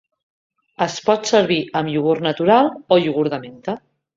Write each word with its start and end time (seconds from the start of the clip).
Es 0.85 0.95
pot 1.09 1.29
servir 1.33 1.59
amb 1.81 1.93
iogurt 1.93 2.27
natural 2.31 2.73
o 2.97 3.01
iogurt 3.07 3.37
de 3.37 3.43
menta. 3.45 3.79